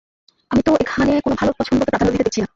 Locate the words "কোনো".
1.25-1.35